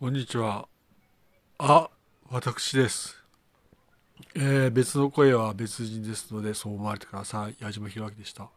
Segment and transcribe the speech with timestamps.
[0.00, 0.68] こんにちは。
[1.58, 1.90] あ、
[2.30, 3.16] 私です。
[4.34, 7.56] えー別の声は別人ですので、そう思われてください。
[7.60, 8.48] 矢島弘明でした。